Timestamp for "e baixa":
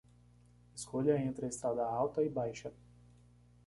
2.23-2.73